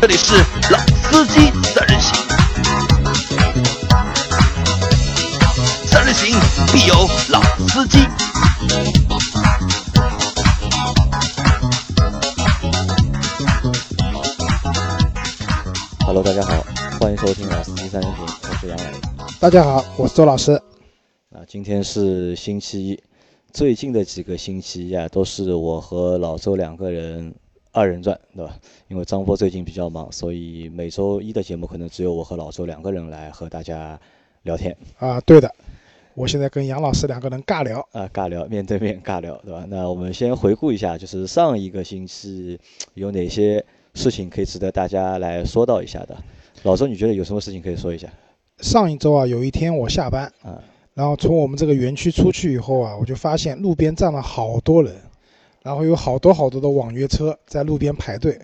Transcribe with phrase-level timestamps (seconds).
[0.00, 0.34] 这里是
[0.70, 2.14] 老司机三人行，
[5.86, 6.38] 三人行
[6.72, 6.94] 必有
[7.30, 7.98] 老司机。
[16.04, 16.64] Hello，大家好，
[17.00, 18.84] 欢迎收听老司机三人行，我是杨磊。
[19.40, 20.52] 大家好，我是周老师。
[21.32, 23.02] 啊，今天是星期一，
[23.52, 27.34] 最近的几个星期一啊，都是我和老周两个人
[27.76, 28.58] 二人转，对吧？
[28.88, 34.00] 因为张波最近比较忙，所以每周一的节目可能只有我和老周两个人来和大家
[34.44, 35.54] 聊天啊，对的，
[36.14, 37.86] 我现在跟杨老师两个人尬聊。
[37.92, 39.66] 啊，尬聊，面对面尬聊，对吧？
[39.68, 42.58] 那我们先回顾一下，就是上一个星期
[42.94, 43.62] 有哪些
[43.92, 46.16] 事情可以值得大家来说到一下的。
[46.62, 48.08] 老周，你觉得有什么事情可以说一下？
[48.60, 50.58] 上一周啊，有一天我下班，啊，
[50.94, 54.94] 然后从我们这个园区出去以后啊，我就发现路边站了好多人，
[55.66, 58.38] 然后有好多好多的网约车在路边排队，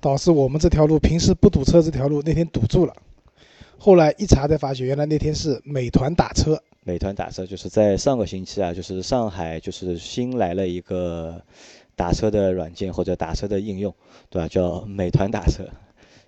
[0.00, 2.94] 导致我们这条路平时不堵车这条路那天堵住了。
[3.76, 6.56] 后来一查才发现，原来那天是美团打车。
[6.84, 11.42] 美团打车就是在上个星期啊，就是上海就是新来了一个
[11.96, 13.92] 打车的软件或者打车的应用，
[14.30, 14.46] 对吧？
[14.46, 15.64] 叫美团打车。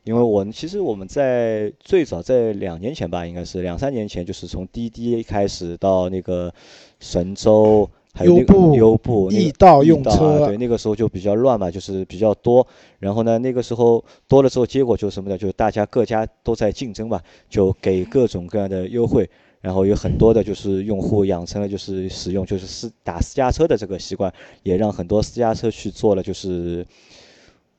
[0.03, 6.53] 因为我其实我们在最早在两年前吧，应该是两三年前，就是从滴滴开始到那个
[6.99, 12.67] 神州，还有优步优步、那个易到用车对，那个时候就比较乱嘛，就是比较多。
[12.99, 15.39] 然后呢，那个时候多了之后，结果就是什么呢？
[15.39, 19.29] 就是大家各家都在竞争嘛，就给各种各样的优惠。
[19.61, 26.87] 然后有很多的就是用户养成了就是使用就是私打私家车的这个习惯，也让很多私家车去做了就是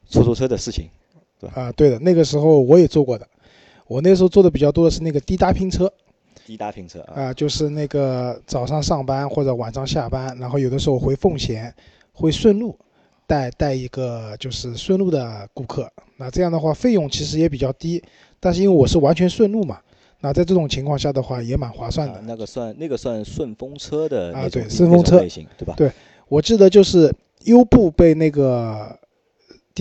[0.08, 0.88] 出租车的事情。
[1.56, 3.28] 啊，对的，那个时候我也做过的。
[3.88, 5.92] 我那时候做的比较多的是那个滴答拼车
[6.52, 11.74] 滴答拼车啊，啊，就是那个早上上班或者晚上下班，然后有的时候回奉贤，
[12.12, 12.78] 会顺路
[13.26, 15.90] 带带一个就是顺路的顾客。
[16.18, 18.04] 那这样的话费用其实也比较低，
[18.38, 19.80] 但是因为我是完全顺路嘛，
[20.20, 22.16] 那在这种情况下的话也蛮划算的。
[22.16, 25.74] 啊那个算那个算顺风车的啊对顺风车类型，对吧？
[25.78, 25.90] 对
[26.28, 27.16] 我记得就是
[27.46, 28.94] 优步被那个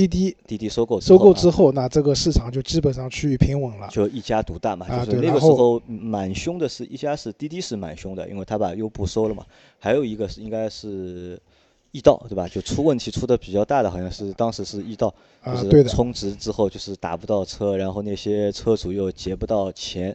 [0.06, 3.88] 滴滴滴滴收购收购之后后，那这个市场就基本上趋于平稳了啊，。
[3.90, 9.44] 就一家独大嘛，啊就是那个时候蛮凶的是一家是滴滴是蛮凶的，因为他把优步收了嘛，
[9.78, 11.40] 还有一个是应该是
[11.92, 12.46] 易到对吧？
[12.48, 15.12] 就出问题出的比较大的，好像是当时是易到，
[15.44, 20.14] 就，是充值之后就是打不到车，然后那些车主又结不到钱，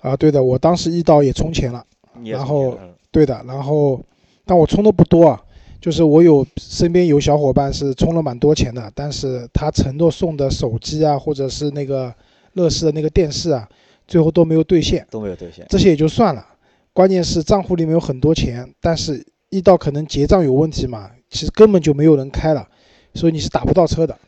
[0.00, 1.84] 啊，对的，我当时易到也充钱了。
[2.22, 2.78] 然后
[3.10, 4.00] 对的，然后
[4.44, 5.43] 但我充的不多啊，
[5.84, 12.10] 就是我有身边有小伙伴是充了蛮多钱的，但是他承诺送的手机啊，或者是那个
[12.54, 13.68] 乐视的那个电视啊，
[14.08, 15.66] 最后都没有兑现，都没有兑现。
[15.68, 16.42] 这些也就算了，
[16.94, 22.66] 关键是账户里面有很多钱，但是一到可能结账有问题嘛，其实根本就没有人开了，
[23.12, 24.18] 所以你是打不到车的，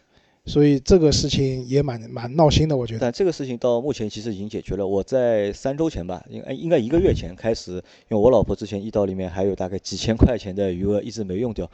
[0.46, 3.00] 所以这个事情也蛮蛮闹心的，我觉得。
[3.00, 4.86] 但这个事情到目前其实已经解决了。
[4.86, 11.68] 我在三周前吧，应该应该一个月前开始，因为我老婆之前易到里面还有大概几千块钱的余额一直没用掉，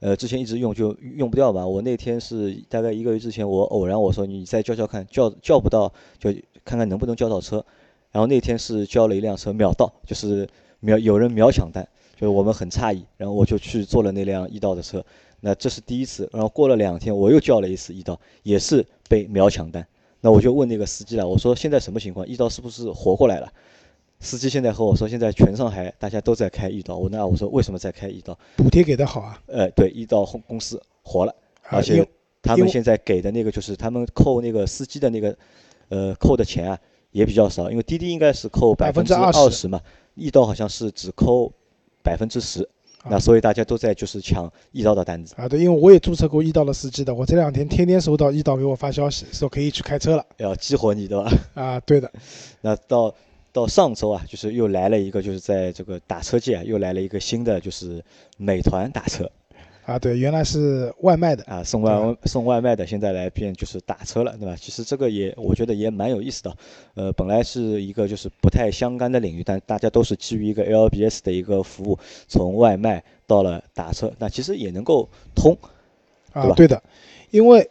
[0.00, 1.66] 呃，之前一直用就用不掉嘛。
[1.66, 6.32] 我那天是大概一个月之前，我偶然我说你再叫叫看，叫叫不到就
[6.64, 7.62] 看看能不能叫到车。
[8.10, 10.48] 然后那天是叫了一辆车秒到，就是
[10.80, 11.86] 秒有人秒抢单，
[12.18, 15.04] 就我们很诧异，然后我就去坐了那辆易到的车。
[15.46, 19.86] 那这是第一次，然后过了两天我又叫了一次易到，也是被秒抢单。
[20.22, 22.26] 那我就问那个司机了，我说现在什么情况？
[22.26, 23.52] 易到是不是活过来了？
[24.20, 26.96] 司机现在和我说，现在全上海大家都在开易到。
[26.96, 28.38] 我那我说为什么在开易到？
[28.56, 31.34] 补贴给的好啊，呃，对，易到公公司活了，
[31.68, 32.08] 而且
[32.40, 35.36] 他们现在给的那个就是他们扣那个司机的那个，
[35.90, 36.78] 呃，扣的钱啊
[37.10, 39.78] 也比较少，因为滴滴应该是扣百分之二20%十嘛，
[40.14, 41.52] 易到好像是只扣
[42.02, 42.66] 百分之十，
[43.08, 50.24] 那啊所以大家都在就是抢易到的单子，啊，对，因为我也注册过易到的司机的，我这两天天天收到易到给我发消息，说可以去开车了。
[50.38, 51.30] 要激活你，对吧？
[51.54, 52.10] 啊，对的，
[52.60, 53.14] 那到
[53.52, 58.02] 到上周啊，就是又来了一个，就是在这个打车界啊，又来了一个新的，就是
[58.36, 59.30] 美团打车
[59.86, 64.56] 啊，对，原来是外卖的，啊，送外送外卖的，现在来变就是打车了，对吧？
[64.58, 66.56] 其实这个也我觉得也蛮有意思的。
[66.94, 75.54] 呃，本来是一个就是不太相干的领域，但大家都是基于一个 LBS 的一个服务，从外卖到了打车，那其实也能够通。
[76.32, 76.82] 啊对的，
[77.30, 77.70] 因为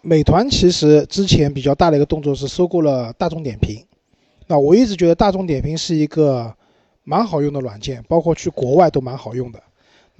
[0.00, 3.84] 美团其实之前比较大的一个动作是收购了大众点评，
[4.46, 6.52] 那我一直觉得大众点评是一个
[7.04, 9.62] 蛮好用的软件，包括去国外都蛮好用的。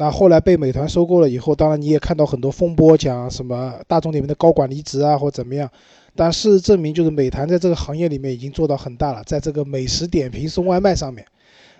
[0.03, 5.71] 那后来被美团收购了以后，当然你也看到很多风波，讲什么大众点评的高管离职啊，或怎么样。
[6.17, 11.25] 但事实证明，就是美团在这个行业里面已经做到很大了，在这个美食点评送外卖上面。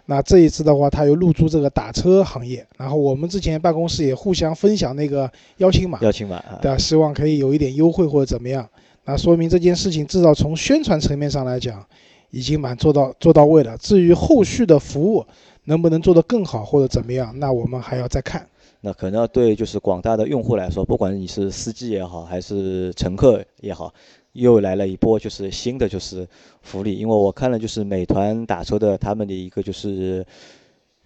[0.07, 6.79] 那这一次的话，他又入驻这个打车行业，然后我们之前办公室也互相分享那个邀请码，邀请码啊，对吧？
[6.79, 8.65] 希望可以有一点优惠或者怎么样。
[9.05, 11.85] 那说明这件事情至少从宣传层面上来讲，
[12.31, 13.77] 已经蛮做到做到位了。
[13.79, 15.27] 至于后续的服务
[15.65, 18.47] 能不能做得更好或者怎么样，那我们还要再看。
[18.81, 23.93] 那可能对就是广大的用户来说，不管你是司机也好，还是乘客也好，
[24.33, 26.27] 又来了一波就是新的就是
[26.63, 26.99] 福利。
[26.99, 30.27] 因为我看了就是美团打车的他们的一个就是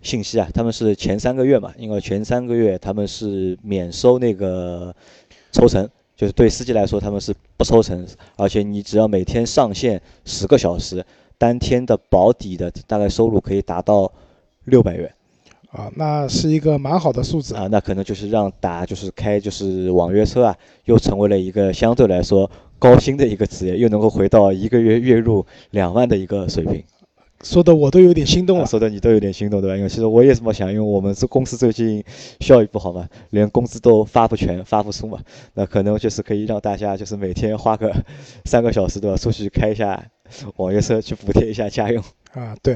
[0.02, 4.94] 信息啊，他们是前三个月嘛，因为前三个月他们是免收那个
[5.52, 5.88] 抽成。
[6.16, 8.06] 就是对司机来说，他们是不抽成，
[8.36, 11.04] 而且你只要每天上线十个小时，
[11.36, 14.10] 当天的保底的大概收入可以达到
[14.66, 15.12] 六百元，
[15.70, 26.84] 啊，那是一个蛮好的数字啊，那可能就是让打就是开就是网约车啊，又成为了一个相对来说高薪的一个职业，又能够回到一个月月入两万的一个水平。
[27.42, 29.76] 说的我都有点心动了，说的你都有点心动，对吧？
[29.76, 32.02] 因为其实我也这么想，因为我们这公司最近
[32.40, 35.20] 效益不好嘛，连工资都发不全、发不出嘛，
[35.52, 37.94] 那可能就是可以让大家就是每天花个
[38.46, 39.16] 三个小时，对吧？
[39.18, 40.02] 出去开一下
[40.56, 42.02] 网约车，去补贴一下家用。
[42.32, 42.74] 啊，对，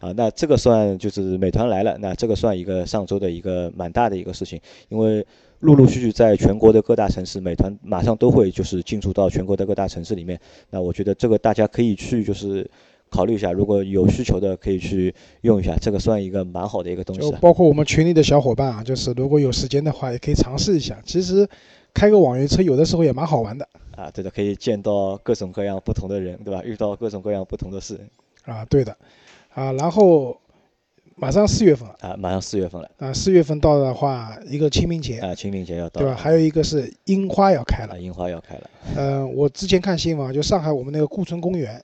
[0.00, 5.26] 啊，那这个算就是美团来了，那这个算一个上周的一个蛮大的一个事情，因为
[5.60, 10.38] 陆陆续续在全国的各大城市，美团马上都会就是进驻到全国的各大城市里面。
[10.70, 12.70] 那我觉得这个大家可以去就是。
[13.10, 17.20] 考虑一下，如果有需求的可以去用一下，这个算一个蛮好的一个东西。
[17.20, 21.00] 就包括我们群里的小伙伴啊，就是如果有时间的话，也可以尝试一下。
[21.04, 21.48] 其实
[21.92, 23.68] 开个网约车有的时候也蛮好玩的。
[23.94, 26.60] 啊，对的，可以见到各种各样不同的人，对吧？
[26.64, 28.00] 遇到各种各样不同的事。
[28.44, 28.96] 啊，对的。
[29.54, 30.40] 啊，然后
[31.16, 31.96] 马上四月份了。
[32.00, 32.90] 啊，马上四月份了。
[32.98, 35.18] 啊，四月份到的话，一个清明节。
[35.18, 36.00] 啊，清明节要到。
[36.00, 36.16] 对吧？
[36.16, 38.00] 还有一个是樱花要开了。
[38.00, 38.70] 樱花要开了。
[38.96, 41.82] 嗯，我之前看新闻，就上海我们那个顾村公园。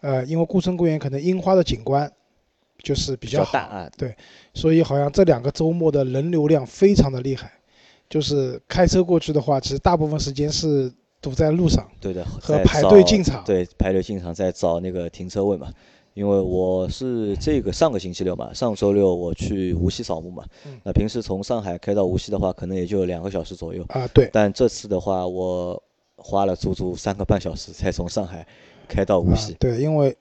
[0.00, 2.10] 呃，因为顾村公园可能樱花的景观
[2.82, 4.14] 就是比较大啊，对，
[4.52, 7.50] 所以好像这两个周末的人流量非常的厉害，
[8.10, 10.92] 就是开车过去的话，其实大部分时间是
[11.24, 15.72] 堵在路上，对的，和排队进场，对，排队进场在找那个停车位嘛。
[16.12, 20.44] 因为我是这个上个星期六嘛，上周六我去无锡扫墓嘛，
[20.84, 25.82] 那平时从上海开到无锡的话，可能也就两个小时左右啊，对，但这次的话，我
[26.16, 28.46] 花了足足三个半小时才从上海。
[28.86, 30.14] 开到无锡，对，因为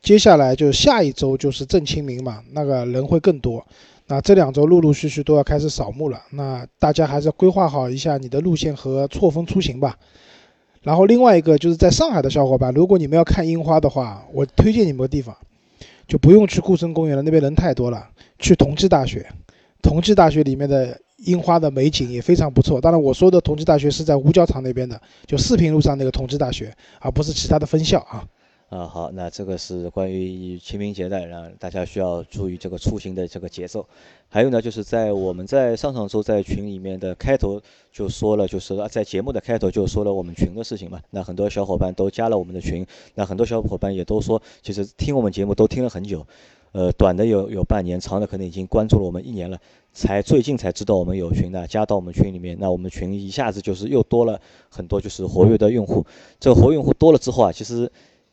[0.00, 3.66] 接下来就是下一周就是正清明嘛，那个人会更多。
[4.10, 9.96] 那这两周陆陆续续都要开始扫墓了，那大家还是规划好一下你的路线和错峰出行吧。
[10.82, 15.36] 然后另外一个就是在上海的小伙伴，如果你们要看樱花的话，我推荐你们个地方，
[16.08, 18.04] 就不用去顾村公园了，那边人太多了，
[18.40, 19.24] 去同济大学。
[19.80, 22.80] 同济大学里面的樱花的美景也非常不错。
[22.80, 28.26] 当然，我说的同济大学是在五角场那边的，就四平路上那个同济大学，而不是其他的分校啊。
[28.70, 33.84] 啊，好，那这个是关于清明节的，让大家需要注意这个出行的这个节奏。
[34.28, 41.00] 还有呢，就是在我们在上上周在群里面的开头就说了，就是在节目的开头就说了我们群的事情嘛。
[41.10, 42.86] 那很多小伙伴都加了我们的群，
[43.16, 46.24] 那很多小伙伴也都说，其实听我们节目都听了很久。
[46.70, 49.58] 呃，短的有有半年，长的可能已经关注了我们一年了，
[49.92, 56.06] 才最近才知道我们有群的，加到我们群里面，那我们群一下子就是又多了很多就是活跃的用户。
[56.38, 57.90] 这个活跃用户多了之后啊，其实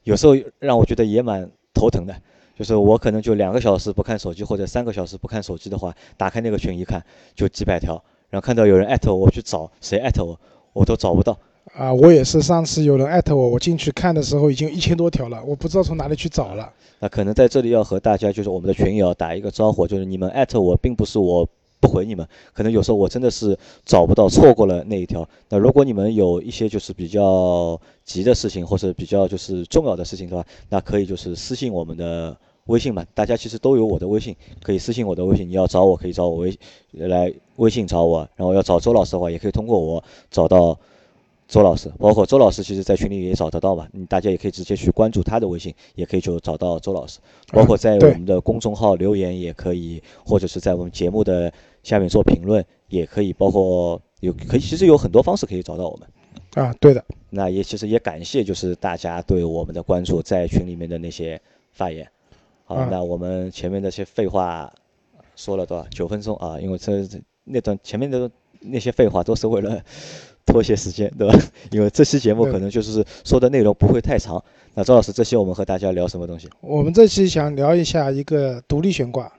[0.08, 2.16] 有时候让我觉得也蛮头疼的，
[2.58, 7.04] 就是我可能就两个小时不看手机或者三个小时不看手机的话，打开那个群一看
[7.36, 10.40] 就几百条，然后看到有人艾特我，我去找谁艾特我，
[10.72, 11.38] 我都找不到。
[11.76, 16.72] 啊，我也是，上次有人艾特我，我进去看的时候已经一千多条了，我不知道从哪里去找了。
[17.00, 21.46] 那可能在这里要和大家，就是我们的群友打一个招呼，就是你们艾特我，并不是我
[21.80, 25.28] 不回你们，可能有时候我真的是找不到，错过了那一条。
[25.50, 33.06] 那如果你们有一些就是比较急的事情，或者比较就是重要的事情的话，那可以就是私信我们的微信嘛。
[33.14, 35.48] 大家其实都有我的微信，可以私信我的微信。
[35.48, 36.58] 你要找我可以找我微
[36.92, 40.80] 来微信找我，然后要找周老师的话，也可以通过我找到。
[41.48, 43.88] 周老师，包括周老师，其实在群里也找得到嘛。
[43.94, 47.20] 你大家也可以直接去关注他的微信，也可以就找到周老师。
[47.54, 51.52] 包括在我们的公众号留言也可以，或者是在我们节目的
[51.84, 53.32] 下面做评论也可以。
[53.32, 56.66] 包括有可以，其实有很多方式可以找到我们。
[56.66, 57.02] 啊，对的。
[57.30, 61.40] 那也其实也感谢就是大家对我们的关注，在群里面的那些
[61.72, 62.06] 发言。
[62.66, 64.70] 好，那我们前面那些废话
[65.38, 65.88] 说了多少？
[65.92, 67.08] 九分钟啊，因为这
[67.46, 69.82] 那段前面的那些废话都是为了。
[70.48, 71.40] 拖些时间，对吧？
[71.70, 74.44] 因为这期节目可能就是说的内容不会太长。
[74.74, 76.50] 那周老师，这期我们和大家聊什么东西？
[76.62, 79.32] 我们这期想聊一下一个独立悬挂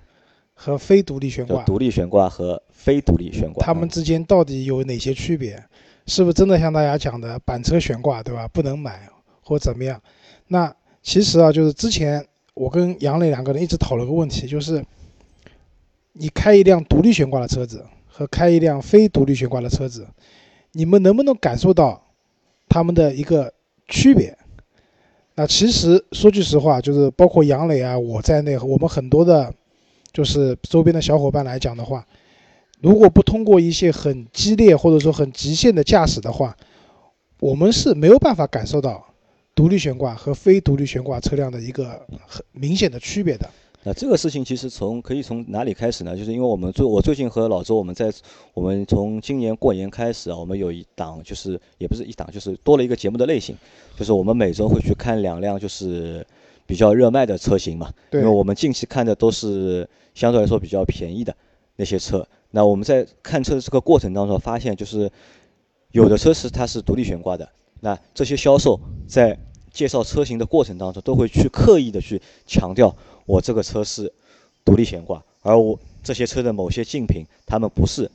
[0.52, 1.64] 和非独立悬挂。
[1.64, 5.60] 独立悬挂和非独立悬挂，它们之间到底有哪些区别？
[6.06, 8.46] 是不是真的像大家讲的板车悬挂，对吧？
[8.48, 9.08] 不能买
[9.42, 10.00] 或怎么样？
[10.48, 12.24] 那其实啊，就是之前
[12.54, 14.84] 我跟杨磊两个人一直讨论个问题，就是
[16.14, 20.06] 你开一辆独立悬挂的车子和开一辆非独立悬挂的车子。
[20.72, 22.02] 你们能不能感受到
[22.68, 23.52] 它们的一个
[23.88, 24.36] 区别。
[25.34, 29.54] 那其实说句实话，就是包括杨磊啊，我在内，我们很多的，
[30.12, 32.04] 就是周边的小伙伴来讲的话，
[32.80, 36.56] 如果不通过一些很激烈或者说很极限的驾驶的话，
[37.38, 39.06] 我们是没有办法感受到
[39.54, 43.48] 独立悬挂和非独立悬挂车辆的一个很明显的区别的。
[43.84, 46.16] 那这个事情其实从可以从哪里开始呢？
[46.16, 48.12] 就是因为我们最我最近和老周我们在
[48.52, 53.56] 我们从今年过年开始啊，我们有一档就是也不是一档，就是多了一个节目的类型，
[53.96, 56.26] 就是我们每周会去看两辆就是
[56.66, 57.92] 比较热卖的车型嘛。
[58.10, 58.20] 对。
[58.20, 61.34] 因为我们近期看的都是相对来说比较便宜的
[61.76, 62.26] 那些车。
[62.50, 65.10] 那我们在看车的这个过程当中发现，就是
[65.92, 67.48] 有的车是它是独立悬挂的，
[67.80, 69.38] 那这些销售在
[69.70, 72.94] 介绍车型的过程当中都会去刻意的去强调。
[73.28, 74.10] 我这个车是
[74.64, 78.10] 独立悬挂，而我这些车的某些竞品，他们不是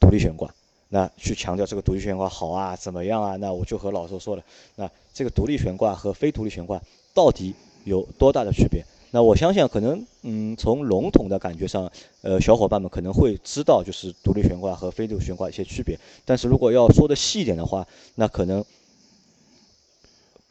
[0.00, 0.50] 独立悬挂。
[0.88, 3.36] 那去强调这个独立悬挂好啊，怎么样啊？
[3.36, 4.42] 那我就和老周说了，
[4.76, 6.80] 那这个独立悬挂和非独立悬挂
[7.12, 7.54] 到底
[7.84, 8.82] 有多大的区别？
[9.10, 11.92] 那我相信可能，嗯，从笼统的感觉上，
[12.22, 15.98] 呃，小伙伴们可能会知道，就是独立悬挂和非独立悬挂一些区别。
[16.24, 18.64] 但是如果要说的细一点的话，那可能。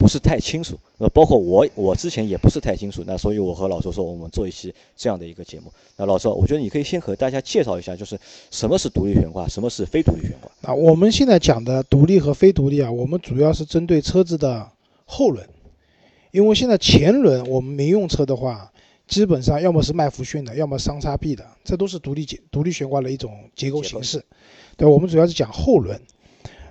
[0.00, 5.70] 不是太清楚，那包括我，我之前也不是太清楚，那所以我和老周说，我们做一期这样的一个节目。
[5.98, 8.18] 那老周，我觉得你可以先和大家介绍一下，就是
[8.50, 10.50] 什么是独立悬挂，什么是非独立悬挂。
[10.62, 14.66] 那，我们现在讲的独立和非独立啊，我们主要是针对车子的
[15.04, 15.46] 后轮，
[16.30, 18.72] 因为现在前轮我们民用车的话，
[19.06, 24.24] 基本上要么是麦弗逊的，要么双叉臂的，这都是独立结独立悬挂的一种结构形式。
[24.78, 26.00] 对，我们主要是讲后轮。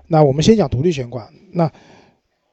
[0.08, 1.72] 那我们先讲独立悬挂，那。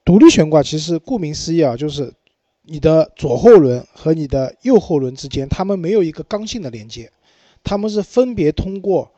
[0.07, 2.15] 独立悬挂其实顾名思义啊，就是
[2.63, 7.11] 你的左后轮和你的右后轮之间，它们没有一个刚性的连接，
[7.65, 9.11] 它们是分别通过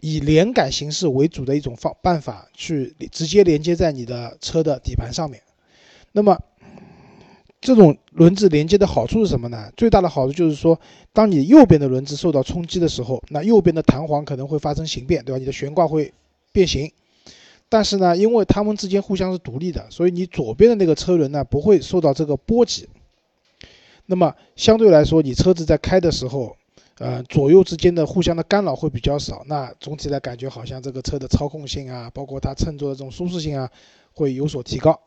[0.00, 5.42] 以连杆形式为主的一种方办法去直接连接在你的车的底盘上面。
[6.12, 6.40] 那么
[7.60, 9.70] 这种轮子连接的好处是什么呢？
[9.76, 10.80] 最大的好处就是说，
[11.12, 15.38] 当你右边的轮子受到冲击的时候，那右边的弹簧可能会发生形变，对吧？
[15.38, 16.10] 你的悬挂会
[16.52, 16.90] 变形。
[17.68, 22.88] 但是呢，因为它们之间互相是独立的，所以你左边的那个车轮呢不会受到这个波及。
[24.06, 26.56] 那么相对来说，你车子在开的时候，
[26.98, 29.42] 呃，左右之间的互相的干扰会比较少。
[29.46, 33.68] 那总体来感觉好像这个车的操控性啊，包括它乘坐的这种舒适性啊，
[34.14, 35.00] 会有所提高。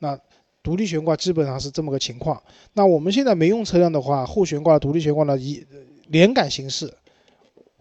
[0.00, 0.18] 那
[0.64, 2.42] 独立悬挂基本上是这么个情况。
[2.72, 5.64] 那我们现在没用车辆的话，后悬挂独立悬挂呢以
[6.08, 6.92] 连杆形式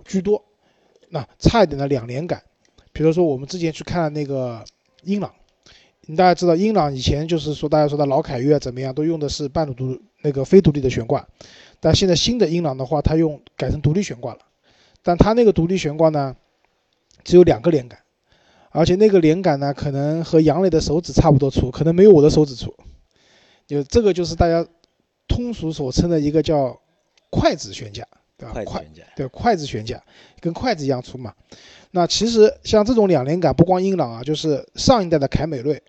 [0.06, 0.46] 居多，
[1.10, 2.44] 那差一点的两连杆。
[3.00, 4.62] 比如说，我们之前去看那个
[5.04, 5.34] 英朗，
[6.18, 11.26] 大家知道英朗以前就是说，大家说的老凯越怎么样，都用的是半独那个非独立的悬挂，
[11.80, 14.40] 但现在新的英朗的话，它用改成独立悬挂了，
[15.02, 16.36] 但它那个独立悬挂呢，
[17.24, 17.98] 只有两个连杆，
[18.72, 22.76] 而且那个连杆呢，可能和杨磊的手指差不多粗，可能没有我的手指粗，
[23.66, 24.68] 就这个就是大家
[25.26, 26.78] 通俗所称的一个叫
[27.30, 28.06] 筷子悬架，
[28.38, 28.62] 对吧？
[28.66, 30.04] 筷对筷子悬架，
[30.42, 31.34] 跟筷子一样粗嘛。
[31.92, 35.82] 那其实像这种两连杆，不光英朗啊，就是上一代的凯美瑞，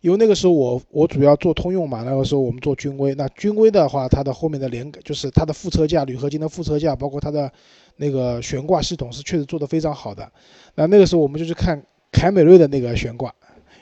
[0.00, 7.50] 因为那个时候我我主要做通用嘛，那个时候我们做君威，那君威的话，它的后面的连杆就是它的副车架铝合金的副车架，包括它的
[7.96, 10.30] 那个悬挂系统是确实做得非常好的。
[10.76, 13.34] 那那个时候我们就去看凯美瑞的那个悬挂，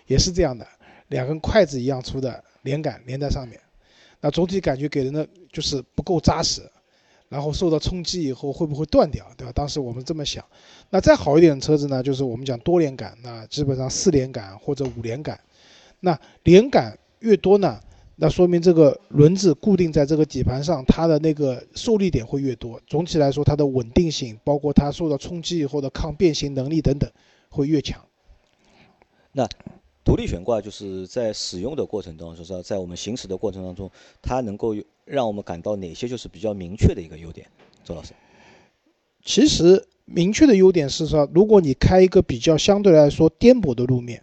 [0.06, 0.66] 也是这样的，
[1.08, 3.60] 两根筷子一样粗的连杆连在上面，
[4.22, 6.62] 那总体感觉给人的就是不够扎实。
[7.32, 9.52] 然后受到冲击以后会不会断掉，对吧？
[9.54, 10.44] 当时我们这么想。
[10.90, 15.40] 那再好一点的车子呢，就是我们讲多连杆，那基本上四连杆或者五连杆。
[16.00, 17.80] 那连杆越多呢，
[18.16, 22.78] 那说明这个轮子固定在这个底盘上，它的那个受力点会越多。
[22.86, 27.10] 总体来说，它的稳定性，包括它受到冲击以后的抗变形能力等等，
[27.48, 27.98] 会越强。
[29.32, 29.48] 那
[30.04, 33.90] 独立悬挂就是在使用的过程当中，就是在我们行驶的过程当中，
[34.20, 37.46] 它能够让我们感到哪些就是比较明确的一个优点？
[37.84, 38.12] 周老师，
[39.24, 44.22] 其实明确的优点是说，如果你开一个比较相对来说颠簸的路面，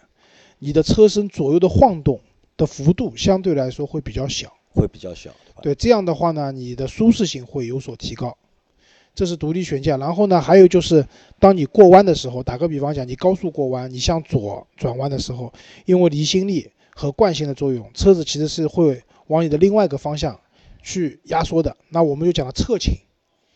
[0.59, 2.19] 你的车身左右的晃动
[2.57, 5.62] 的幅度相对来说会比较小，会比较小，对吧？
[5.62, 8.38] 对，这样的话呢，你的舒适性会有所提高。
[9.20, 11.06] 这是独立悬架，然后呢，还有就是，
[11.40, 15.52] 当你过弯的时候，打个比方讲，你高速过弯，你向左转弯的时候，
[15.84, 20.40] 因为离心力和惯性的作用，车子其实是会往你的另外一个方向
[20.82, 21.76] 去压缩的。
[21.90, 22.94] 那我们就讲了侧倾，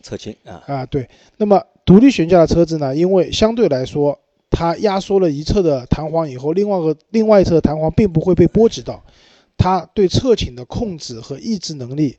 [0.02, 1.08] 侧倾啊啊对。
[1.38, 9.02] 那么独立悬架的车子呢，因为相对来说，它压缩了一侧的弹簧以后，另外个另外一侧的弹簧并不会被波及到，
[9.56, 12.18] 它对侧倾的控制和抑制能力。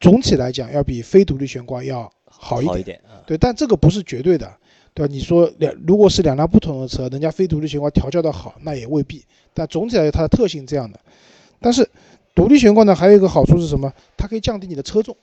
[0.00, 2.72] 总体来讲，要比非独立悬挂要好一点。
[2.72, 4.50] 好一点，对，但这个不是绝对的。
[4.92, 5.12] 对吧？
[5.12, 9.24] 你说两如果是两辆不同的车，人家非独立悬挂调教的好，那也未必。
[9.54, 10.98] 但总体来说，它的特性这样的。
[11.60, 11.88] 但是
[12.34, 13.92] 独立悬挂呢，还有一个好处是什么？
[14.16, 15.16] 它可以降低你的车重。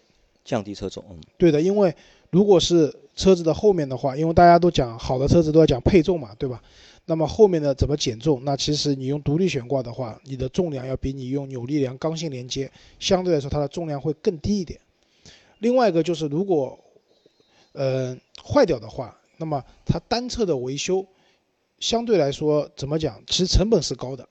[0.46, 1.94] 降低车重，嗯，对的，因为
[2.30, 6.62] 如果是车子的后面的话，因为大家都讲好的车子都要讲配重嘛，对吧？
[7.10, 8.44] 那么后面的怎么减重？
[8.44, 14.78] 那其实你用独立悬挂的话，你的重量要比你用扭力梁刚性连接相对来说它的重量会更低一点。
[15.60, 16.78] 另外一个就是如果，
[17.72, 21.08] 呃，坏掉的话，那么它单侧的维修
[21.80, 23.24] 相对来说怎么讲？
[23.26, 24.28] 其实成本是高的，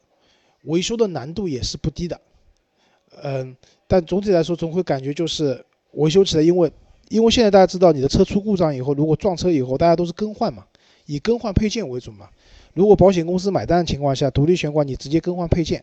[0.64, 2.20] 维修的难度也是不低的。
[3.22, 3.56] 嗯，
[3.88, 6.70] 但总体来说总会感觉就是维修起来，因为
[7.08, 10.66] 因为现在大家知道你的车出故障以后，如果撞车以后，大家都是更换嘛，
[11.06, 12.28] 以更换配件为主嘛。
[12.76, 15.82] 如果保险公司买单的情况下，独立悬挂你直接更换配件，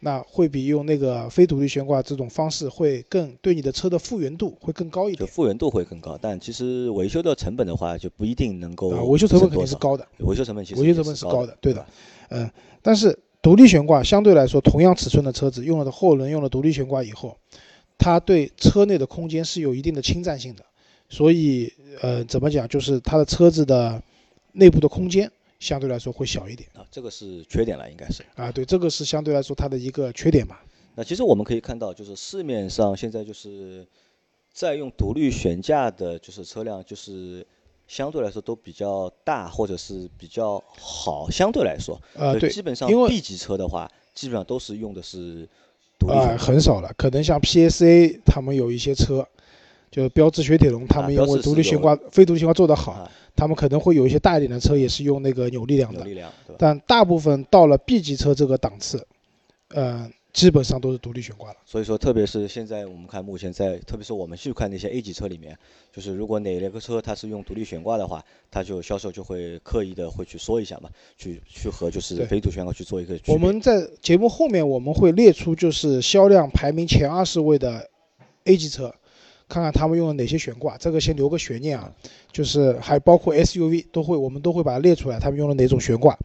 [0.00, 5.26] 那会比用那个非独立悬挂这种方式会更对你的车的复原度会更高一点。
[5.26, 8.90] 复原度会更高，但其实维修的成本的话就不一定能够。
[8.90, 10.06] 啊，维修成本肯定是高的。
[10.18, 11.86] 维修成本其实维修成本是高的，对的。
[12.28, 12.50] 嗯，
[12.82, 17.38] 但是独立悬挂相对来说，同样尺寸的车子用了的后轮用了独立悬挂以后，
[17.96, 20.62] 它对车内的空间是有一定的侵占性的，
[21.08, 21.72] 所以
[22.02, 24.02] 呃，怎么讲，就是它的车子的
[24.52, 25.32] 内部的空间。
[25.64, 30.62] 相对来说会小一点啊，这个是缺点了，应该是啊，对，这个是相对来说它的一个缺点吧。
[30.94, 33.86] 那其实我们可以看到，就是市面上现在就是
[34.52, 37.44] 在用独立悬架的，就是车辆，就是
[37.88, 45.48] 相对来说都比较大或者是比较好，相对来说，啊，对，基本上 B 级车的话，基本上都是用的是
[45.98, 49.26] 独立啊，很少了，可能像 PSA 他们有一些车，
[49.90, 53.10] 就标致雪铁龙他们因为独立悬挂、非独立悬挂做得好。
[53.36, 56.06] 他们可能会有一些大一点的车，也是用那个扭力梁的，
[56.56, 59.04] 但大部分到了 B 级车这个档次，
[59.68, 61.56] 呃，基本上都是独立悬挂了。
[61.64, 65.58] 所以说，特别是现在我们看，目前在，特别是我们去看那些 A 级车里面，
[65.92, 73.18] 就是如果哪一个车它是用独立悬挂的话，它就销售就会刻意的会去说一下嘛，去去和就是非独悬挂去做一个。
[73.26, 77.90] 我们在节目后面我们会列出就是销量排名前二十位的
[78.44, 78.94] A 级车。
[79.48, 81.92] 看看他们用了哪些悬挂，这个先留个悬念啊，
[82.32, 86.18] 就是还包括 SUV 都会，我们都会把它列出来，他们用了哪种悬挂。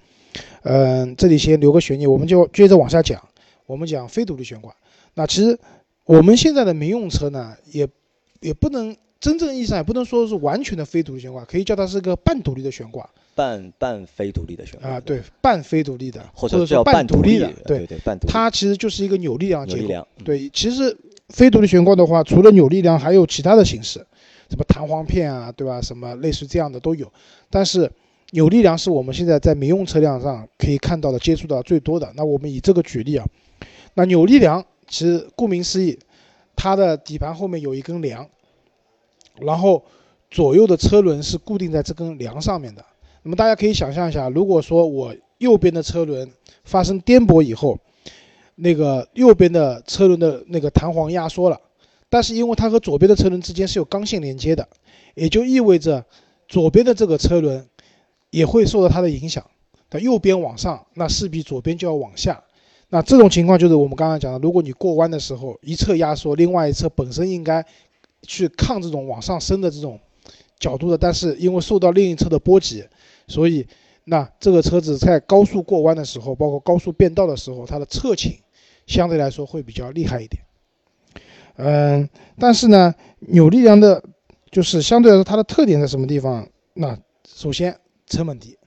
[0.63, 3.21] 嗯，这里先留个悬念，我们就接着往下讲。
[3.65, 4.73] 我们讲非独立悬挂。
[5.13, 5.59] 那其实
[6.05, 7.87] 我们现在的民用车呢，也
[8.39, 13.09] 也不能真正意义上也不能说是完全的非独立悬挂，可以叫它是个半独立的悬挂。
[13.35, 18.33] 半半非独立的悬挂啊，对，半非独立的，或者说半独立的，对对，半独立。
[18.33, 20.07] 它其实就是一个扭力梁结构。
[20.23, 20.95] 对，其实。
[21.29, 23.99] 非独立悬挂的话，除了扭力梁，还有其他的形式，
[24.49, 25.81] 什么弹簧片啊，对吧？
[25.81, 27.11] 什么类似这样的都有。
[27.49, 27.91] 但是
[28.31, 32.11] 扭力梁是我们现在在民用车辆上可以看到的、接触到最多的。
[32.15, 33.25] 那我们以这个举例啊，
[33.93, 35.97] 那扭力梁其实顾名思义，
[36.55, 38.27] 它的底盘后面有一根梁，
[39.39, 39.83] 然后
[40.29, 42.83] 左右的车轮是固定在这根梁上面的。
[43.23, 46.31] 那么大家可以想象一下，如果说我右边的车轮
[46.63, 47.77] 发生颠簸以后，
[48.61, 51.59] 那个右边的车轮的那个弹簧压缩了，
[52.09, 54.67] 但是因为它和左边的车轮之间是有刚性连接的，
[55.15, 56.03] 也就意味着
[56.47, 57.65] 左边的这个车轮
[58.29, 59.45] 也会受到它的影响。
[59.89, 62.43] 它右边往上，那势必左边就要往下。
[62.89, 67.65] 那这种情况就是我们刚刚讲的，如果你过弯的时候一侧压缩，另外一侧本身应该
[68.23, 69.99] 去抗这种往上升的这种
[70.59, 72.83] 角度的，但是因为受到另一侧的波及，
[73.27, 73.65] 所以
[74.03, 78.37] 那这个车子在高速过弯的时候，包括高速变道的时候，它的侧倾。
[78.89, 80.43] 相对来说会比较厉害一点，
[81.57, 84.03] 嗯，但是呢，扭力梁的，
[84.49, 86.49] 就是相对来说它的特点在什么地方？
[86.73, 86.97] 那
[87.27, 88.57] 首先成本低，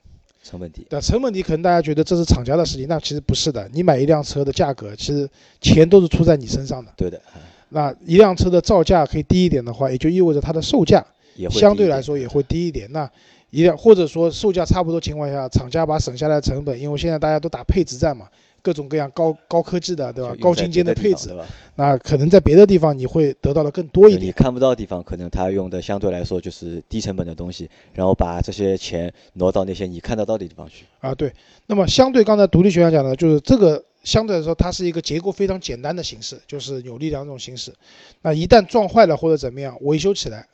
[0.41, 3.69] 成本低，对，成本低可能大家觉得这是厂家的事情，那其实不是的。
[3.73, 6.93] 你买一辆车的价格，其实钱都是出在你身上的。
[6.95, 7.21] 对的。
[7.67, 11.05] 那一辆车的造价可以低一点的话，也就意味着它的售价
[11.49, 12.89] 相对来说也会低一点。
[12.93, 13.11] 那
[13.49, 18.27] 一辆或者说售价差不多情况下，厂家把省下来的成本，因为现在大家都打配置战嘛。
[18.63, 20.33] 各种各样高高科技的，对吧？
[20.41, 21.35] 高精尖的配置，
[21.75, 24.27] 那可能在别的地方你会得到的更多一点。
[24.27, 30.85] 你看不到的地方，可能他用的相对来说就是低成本的东西，然后把这些钱挪到那些你看得到的地方去。
[31.01, 31.31] 啊，对。
[31.67, 37.73] 那么相对刚才独立悬架讲的，就是这个相对来说它是一个结构非常简单的形式，就是扭力梁这种形式。
[38.21, 40.47] 那一旦撞坏了或者怎么样，维修起来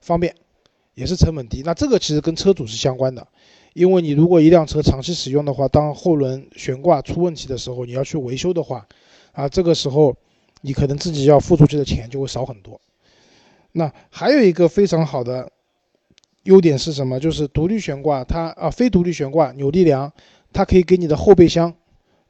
[0.00, 0.34] 方便，
[0.94, 1.62] 也是成本低。
[1.64, 3.26] 那这个其实跟车主是相关的。
[3.74, 8.86] 因为你如果一辆车长期使用的话，当后轮悬挂出问题的时候，你要去维修的话，
[9.32, 10.14] 啊，这个时候
[10.62, 12.80] 你可能自己要付出去的钱就会少很多。
[13.72, 15.50] 那还有一个非常好的
[16.44, 17.18] 优点是什么？
[17.18, 20.10] 就是独立悬挂，它啊非独立悬挂扭力梁，
[20.52, 21.74] 它可以给你的后备箱，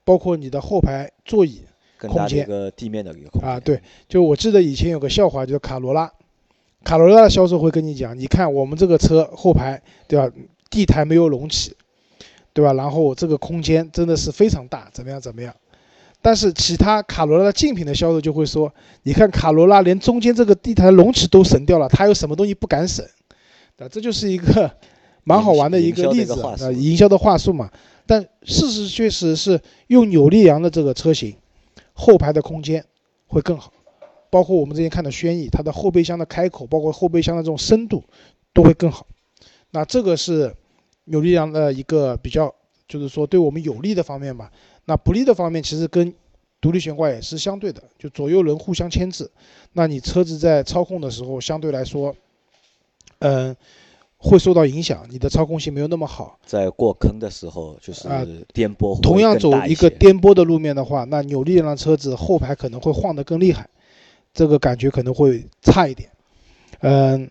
[0.03, 1.61] 包括你的后排座椅
[2.01, 3.61] 空间，一个地面的一个空间啊。
[3.61, 3.79] 对，
[4.09, 6.11] 就我记得以前有个笑话，就是卡罗拉，
[6.83, 10.35] 卡罗拉的销售会跟你讲，你看我们这个车后排，对吧？
[10.75, 11.77] 地台没有隆起，
[12.53, 12.73] 对吧？
[12.73, 15.55] 然后这个空间真的是非常大，怎么样怎么样？
[16.21, 23.07] 但是其他卡罗拉的竞品的销售就会说，你看卡罗拉连中间这个地台隆起都省掉了，它有什么东西不敢省？
[23.79, 24.69] 啊，这就是一个
[25.23, 27.71] 蛮好玩的一个例子啊，营销的话术嘛。
[28.05, 31.37] 但事实确实是用扭力梁的这个车型，
[31.93, 32.85] 后排的空间
[33.27, 33.73] 会更好，
[34.29, 38.03] 包括我们之前看的轩逸，它的后备箱的开口，包括后备箱的这种深度
[38.53, 39.07] 都会更好。
[39.71, 40.55] 那这个是
[41.05, 42.55] 扭力梁的一个比较，
[42.87, 44.51] 就是说对我们有利的方面吧。
[44.85, 46.13] 那不利的方面其实跟
[46.61, 49.31] 独立悬挂也是相对的，就左右轮互相牵制，
[49.73, 52.15] 那你车子在操控的时候相对来说，
[53.21, 53.55] 嗯。
[54.17, 56.39] 会受到影响，你的操控性没有那么好。
[56.47, 58.09] 在过坑的时候，就是
[58.55, 58.99] 颠簸。
[59.03, 63.69] 同样走一个颠簸的路面的话，那扭力梁车子后排可能会晃得更厉害，
[64.33, 66.09] 这个感觉可能会差一点。
[66.81, 67.31] 嗯，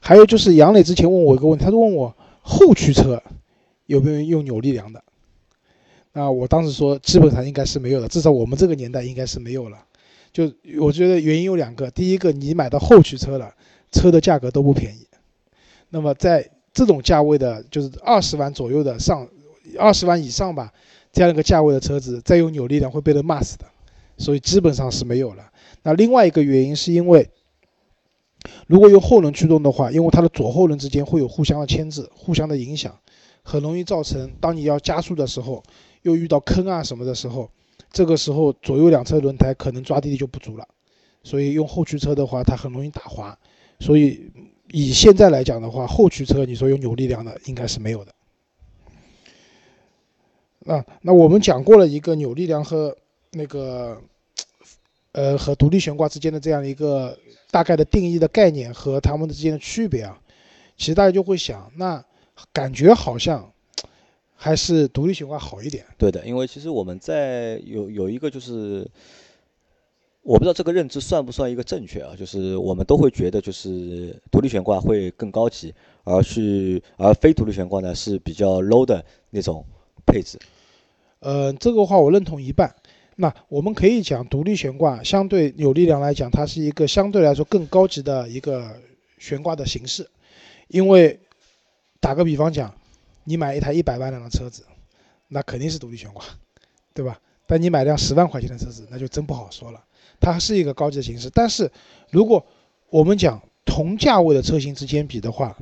[0.00, 2.16] 还有就是杨磊之前问我一个问题，他就问我
[2.50, 3.22] 后驱车
[3.86, 5.02] 有没有用扭力梁的？
[6.12, 9.78] 那我当时说基本上应该是没有的，至少我们这个年代应该是没有了。
[10.32, 13.54] 就我觉得原因有两个，第一个你买到后驱车了，
[13.92, 15.06] 车的价格都不便宜。
[15.90, 19.26] 那么在这种价位的，就是二十万左右的上，
[19.78, 20.72] 二十万以上吧，
[21.12, 23.64] 这样一个价位的车子，再用扭力梁会被人骂死的，
[24.18, 25.50] 所以基本上是没有了。
[25.82, 27.28] 那另外一个原因是因为，
[28.66, 32.98] 如果用后轮驱动的话，因为它的左后轮之间会有互相的牵制、互相的影响，
[33.42, 35.62] 很容易造成当你要加速的时候，
[36.02, 37.50] 又遇到坑啊什么的时候，
[37.92, 40.66] 这个时候左右两侧轮胎可能抓地力就不足了，
[41.22, 43.38] 所以用后驱车的话，它很容易打滑，
[43.78, 44.30] 所以。
[44.72, 48.14] 以现在来讲的话，后驱车你说有扭力梁的应该是没有的。
[50.60, 52.96] 那那我们讲过了一个扭力梁和
[53.32, 54.00] 那个
[55.10, 57.18] 呃和独立悬挂之间的这样一个
[57.50, 60.20] 大概的定义的概念和它们之间的区别啊，
[60.76, 62.04] 其实大家就会想，那
[62.52, 63.52] 感觉好像
[64.34, 65.84] 还是独立悬挂好一点。
[65.98, 68.88] 对的，因为其实我们在有有一个就是。
[70.22, 72.14] 我不知道这个认知算不算一个正确啊？
[72.14, 79.64] 就是我们都会觉得，就是独立悬挂会更高级，而去而非独立悬挂呢是比较 low 的那种
[80.04, 80.38] 配置。
[81.20, 82.76] 呃，这个话我认同一半。
[83.20, 88.74] 那我们可以讲，独立悬挂相对扭力梁来讲，它是一个相对来说更高级的一个
[89.18, 90.08] 悬挂的形式。
[90.68, 91.20] 因为
[92.00, 92.74] 打个比方讲，
[93.24, 94.64] 你买一台一百万辆的车子，
[95.28, 96.24] 那肯定是独立悬挂，
[96.94, 97.20] 对吧？
[97.46, 99.84] 但你买辆十万块钱的车子，那就真不好说了。
[100.18, 101.70] 它是一个高级的形式，但是
[102.10, 102.42] 如果
[102.88, 105.54] 我们讲同价位的车型之间比的话，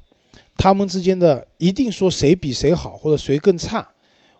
[0.57, 3.89] 他们之间的一定说谁比谁好或者谁更差，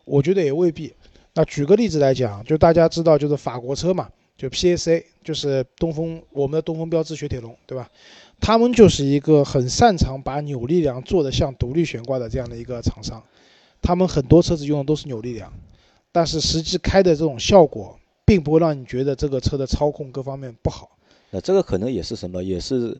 [0.05, 0.95] 我觉得也未必。
[1.39, 7.89] 那举个例子来讲，就大家知道，就是法国车嘛，就 PSA，就是东风，我们的东风标致雪铁龙，对吧？
[8.41, 13.23] 他们就是一个很擅长把扭力梁做的像独立悬挂的这样的一个厂商，
[13.81, 15.53] 他们很多车子用的都是扭力梁，
[16.11, 17.97] 但是实际开的这种效果。
[18.29, 20.91] 并不会让你觉得这个车的操控各方面不好。
[21.31, 22.95] 那这个可能也是什么，也是，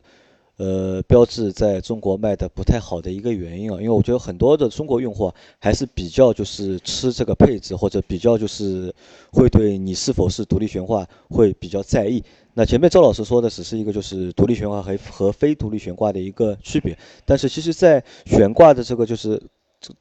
[0.59, 3.77] 呃，标志在中国卖的不太好的一个原因啊。
[3.77, 8.93] 因为我觉得很多的中国用户还是比较就是吃这个配置，或者比较就是
[9.31, 12.21] 会对你是否是独立悬挂会比较在意。
[12.53, 19.41] 那前面赵老师说的只是一个就是独立悬挂和和非独立悬挂的一个区别，但是其实在悬挂的这个就是
[19.79, 19.93] 这。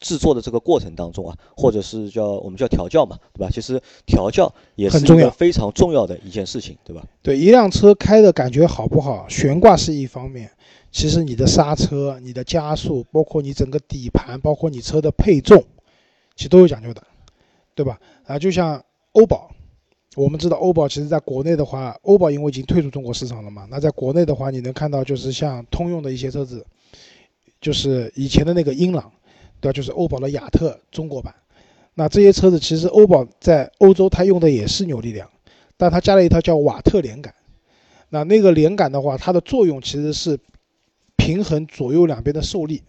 [0.00, 3.48] 制作的这个过程当中啊，或者是叫我们叫调教嘛，对吧？
[3.50, 7.02] 其实调教也是一个非常重要的一件事情，对吧？
[7.22, 10.50] 对，一辆车开的感觉好不好，悬挂是一方面，
[10.92, 15.64] 其实你的刹车、你的加速，包括你整个底盘，包括你车的配重，
[16.36, 17.02] 其实都有讲究的，
[17.74, 17.98] 对吧？
[18.26, 19.50] 啊，就像欧宝，
[20.16, 26.66] 我们知道欧宝其实在国内的话，欧宝因为已经退出中国市场了嘛，那在国内的话，你能看到就是像通用的一些车子，
[27.60, 29.10] 就是以前的那个英朗。
[29.60, 29.72] 对吧？
[29.72, 31.34] 就是欧宝的雅特中国版，
[31.94, 35.28] 那这些车子其实欧宝在欧洲它用的也是扭力梁，
[35.76, 37.32] 但它加了一套叫瓦特连杆。
[38.10, 40.38] 那那个连杆的话，它的作用其实是
[41.16, 42.82] 平衡左右两边的受力。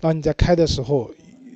[0.00, 1.10] 当你在开的时候，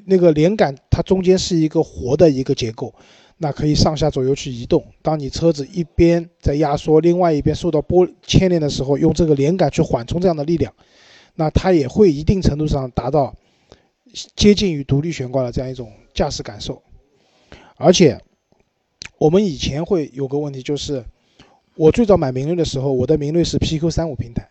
[0.04, 2.94] 那个连杆它中间是一个活的一个结构，
[3.38, 4.84] 那可以上下左右去移动。
[5.02, 10.72] 当你车子一边在压缩，另外一边受到波牵连的时候，用这个连杆去缓冲这样的力量，
[11.36, 13.34] 那它也会一定程度上达到。
[14.36, 16.82] 接近于独立悬挂的这样一种驾驶感受，
[17.76, 18.20] 而且
[19.18, 21.04] 我们以前会有个问题，就是
[21.76, 24.48] 我最早买明锐的时候，我的明锐是 PQ 三五平台。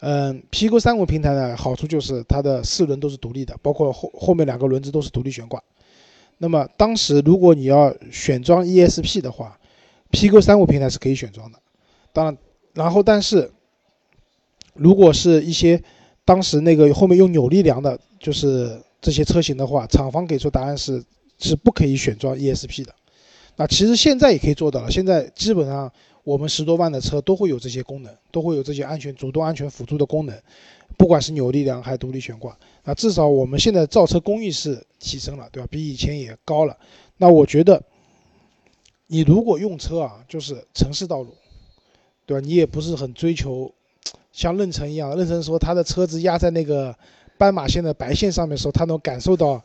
[0.00, 5.62] 嗯，PQ 三五平台的好处就是它的四轮都是独立的，包括后后面两个轮子都是独立悬挂。
[6.38, 9.58] 那么当时如果你要选装 ESP 的话
[10.12, 11.58] ，PQ 三五平台是可以选装的。
[12.12, 12.38] 当然，
[12.74, 13.50] 然后但是
[14.74, 15.82] 如果是一些
[16.26, 21.02] 当时那个后面用扭力梁的，就是这些车型的话，厂方给出答案是
[21.38, 22.92] 是不可以选装 ESP 的。
[23.54, 25.90] 那其实现在也可以做到了，现在基本上
[26.24, 30.36] 我们十多万的车都会有这些功能，都会有这些安全主动安全辅助的功能，
[30.98, 32.58] 不管是扭力梁还是独立悬挂。
[32.82, 35.68] 那至少我们现在造车工艺是提升了，对吧？
[35.70, 36.76] 比以前也高了。
[37.18, 37.80] 那我觉得，
[39.06, 41.32] 你如果用车啊，就是城市道路，
[42.26, 42.44] 对吧？
[42.44, 43.72] 你也不是很追求。
[44.36, 46.94] 像任成一样，任成说他的车子压在那个
[47.38, 49.62] 斑马线的白线上面的时候，他能感受到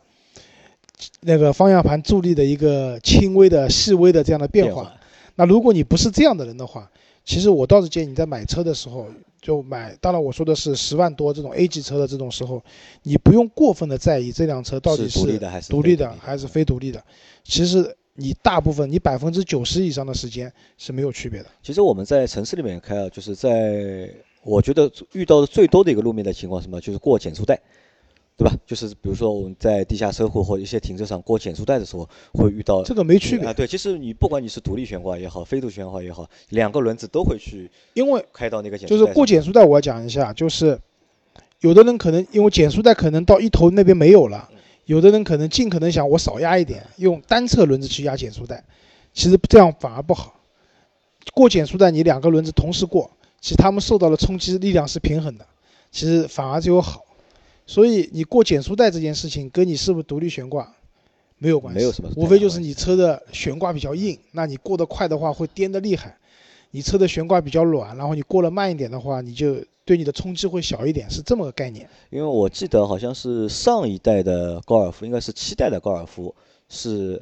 [1.19, 4.93] 那个方向盘助力的一个轻微的、细微的这样的变化。
[5.35, 6.89] 那如果你不是这样的人的话，
[7.25, 9.07] 其实我倒是建议你在买车的时候
[9.41, 9.93] 就买。
[9.99, 12.63] 当然我说的是十万多这种 A 级车的这种时候，
[13.03, 17.03] 你不用过分的在意这辆车到底是独立的还是独立的还是非独立的。
[17.43, 21.49] 其实你大部分你百分之九十以上的时间是没有区别的。
[21.61, 24.09] 其实我们在城市里面开啊，就是在。
[24.43, 27.59] 我觉得遇到的最多的一个路面的情况什么，就是过减速带，
[28.37, 28.55] 对吧？
[28.65, 33.53] 就是比如说我们在地下车库或一些停车场过减速带的时候，会遇到这个没区别啊。
[33.53, 38.99] 对，其实你不管你是独立悬挂也好，非独立悬挂也好，两个轮子都会去，因为开到那个减速带。
[38.99, 40.79] 就是过减速带，我要讲一下，就是
[41.59, 44.49] 有的人可能因为减速带可能到一头那边没有了，
[44.85, 48.63] 有的人可能尽可能想我少压一点，用单侧轮子去压减速带，
[49.13, 50.33] 其实这样反而不好。
[51.35, 53.11] 过减速带，你两个轮子同时过。
[53.41, 55.45] 其实他们受到的冲击力量是平衡的，
[55.91, 57.03] 其实反而就有好，
[57.65, 60.71] 所以你过减速带这件事情跟你是不是独立悬挂
[61.39, 66.11] 没有关系，没有什么，无非就是你车的悬挂比较硬，那你过得快的话会颠得厉害；
[66.69, 71.89] 你车的悬挂比较软，然后你过得慢一点的话，你就对你的冲击会小一点，是这么个概念。
[72.11, 76.33] 因为我记得好像是上一代的高尔夫，应该是七代的高尔夫，
[76.69, 77.19] 是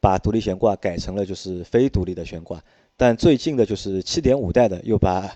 [0.00, 2.62] 把独立悬挂改成了就是非独立的悬挂。
[2.96, 5.30] 但最近的就是七点五代的，又把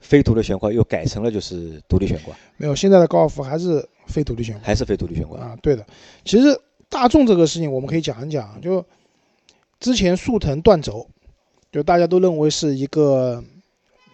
[0.00, 2.34] 非独立悬挂又改成了就是独立悬挂。
[2.56, 5.56] 没有，现在的高尔夫还是非独立悬挂，还是非独立悬挂啊？
[5.62, 5.86] 对的。
[6.24, 8.84] 其实大众这个事情我们可以讲一讲，就
[9.78, 11.06] 之前速腾断轴，
[11.70, 13.42] 就大家都认为是一个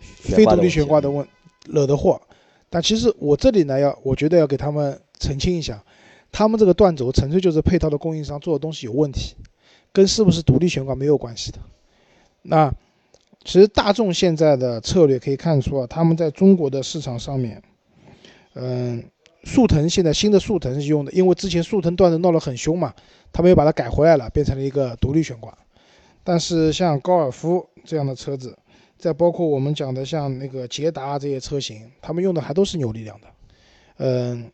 [0.01, 1.27] 非独立悬挂的问
[1.67, 2.21] 惹的祸，
[2.69, 5.83] 但其实我这里呢要，我觉得要给他们澄清一下，
[6.31, 9.35] 他们这个断轴纯粹就是配套的供应商做的东西有问题，
[9.95, 11.59] 跟是不是独立悬挂没有关系的。
[12.43, 12.71] 那
[13.45, 17.63] 其实大众现在的策略可以看出啊，他们在中国的市场上面，
[18.55, 19.05] 嗯，
[19.45, 22.93] 速腾现在新的速腾是用的，因为之前速腾断的闹得很凶嘛，
[23.33, 25.57] 他们又把它改回来了，变成了一个独立悬挂。
[26.25, 28.59] 但是像高尔夫这样的车子，
[28.99, 33.27] 再包括我们讲的像那个捷达这些车型，他们用的还都是扭力梁的。
[33.99, 34.51] 嗯，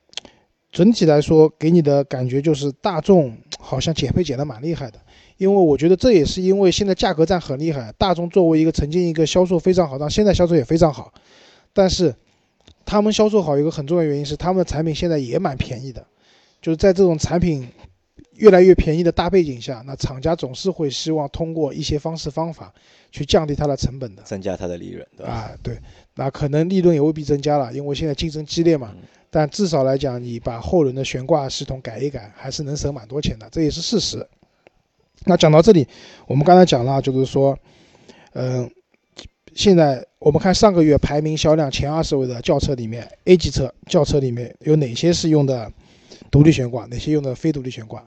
[0.72, 4.98] 整体来说给你的感觉就是大众好像减配减的蛮厉害的。
[5.40, 11.14] 因为我觉得这也是因为现在价格战很厉害，大众作为一个曾经一个销售非常好，但现在销售也非常好，
[11.72, 12.14] 但是
[12.84, 16.06] 他们销售好一个很重要原因是他们的产品现在也蛮便宜的，
[16.60, 17.66] 就是在这种产品
[18.34, 22.70] 越来越便宜的大背景下，那厂家总是会希望通过一些方式方法
[23.10, 25.32] 去降低它的成本的，增加它的利润，对吧？
[25.32, 25.78] 啊，对，
[26.16, 28.94] 那可能利润也未必增加了，因为现在竞争激烈嘛，
[29.30, 34.28] 但至少来讲，你把后轮的悬挂系统改一改，还是能省蛮多钱的，这也是事实。
[35.26, 35.86] 那讲到这里，
[36.26, 37.58] 我们刚才讲了，就是说，
[38.32, 38.70] 嗯，
[39.54, 45.70] 现在我们看上个月排名销量前二十位的轿车里面，A 级车轿车里面有哪些是用的
[46.30, 48.02] 独立悬挂，哪些用的非独立悬挂？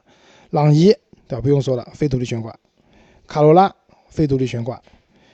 [0.49, 0.95] 朗逸
[1.27, 1.41] 对吧？
[1.41, 2.51] 不用说了，非独立悬挂；
[3.27, 3.73] 卡罗拉
[4.07, 4.75] 非独立悬挂；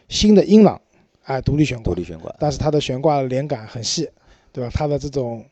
[0.08, 0.82] 新的英朗
[1.24, 4.10] 哎，独立悬挂，独立悬挂，但是它的悬挂连杆很细，
[4.52, 4.70] 对吧？
[4.74, 5.46] 它的这种，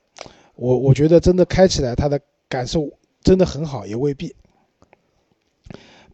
[0.56, 2.90] 我我觉得真的开起来它的感受
[3.22, 4.36] 真的很好，也未必。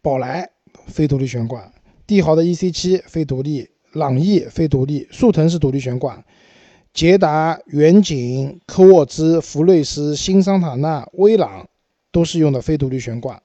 [0.04, 0.50] 宝来
[0.86, 1.72] 非独立悬挂，
[2.06, 6.22] 帝豪的 EC 七非独立，朗逸非独立，速腾是独立悬挂，
[6.92, 11.66] 捷达、远景、科沃兹、福睿斯、新桑塔纳、威朗
[12.12, 13.42] 都是用的非独立悬挂。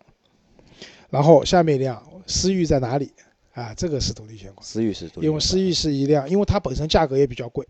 [1.09, 3.13] 然后下面一辆思域在哪里？
[3.53, 4.61] 啊，这个是独立悬挂。
[4.61, 7.65] 思域是独立，因为思域是一辆，因为它本身价格也比较贵，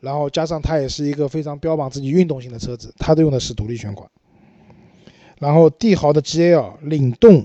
[0.00, 4.10] 然后加上它也是一个非常标榜自己运动性的车子，它都用的是独立悬挂。
[5.38, 7.44] 然后帝豪的 GL 领动。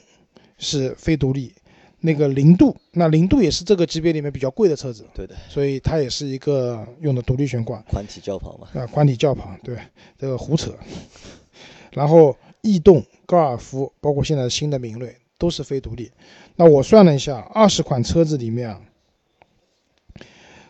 [0.60, 1.54] 是非独立，
[2.02, 9.78] 那个零度，那零度也是这个级别里面比较贵的车子，对的，所以它也是一个用的独立悬挂，宽体轿跑嘛，啊，宽体轿跑，对，
[10.18, 10.72] 这个胡扯。
[11.92, 16.12] 然后逸动、高尔夫，包括现在新的明锐，都是非独立。
[16.56, 18.82] 那我算了一下，二十款车子里面啊，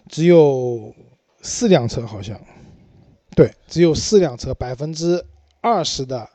[0.08, 0.93] 只有
[1.41, 2.39] 四辆车好像，
[3.36, 5.25] 对，只有四辆车，百分之
[5.62, 6.30] 二十的。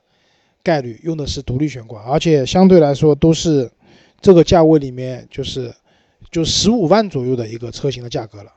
[0.64, 3.70] 概率用的是独立悬挂，而且相对来说都是
[4.20, 5.72] 这个价位里面就是
[6.31, 8.50] 就十五万左右的一个车型的价格了，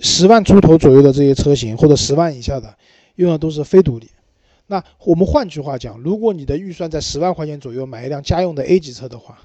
[0.00, 2.74] 十万出头左右的这些车型或者十万以下的，
[3.14, 4.10] 用的都是非独立。
[4.66, 9.38] 那我们换句话讲，如果你的预算在十万块钱左右买一辆家用的 A 级车的话，